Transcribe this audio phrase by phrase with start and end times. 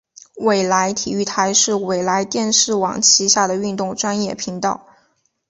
[0.37, 4.87] 纬来体育台是纬来电视网旗下的运动专业频道。